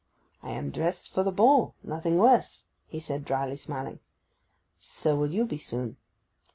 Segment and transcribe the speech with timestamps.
[0.41, 3.99] 'I am dressed for the ball—nothing worse,' he said, drily smiling.
[4.79, 5.97] 'So will you be soon.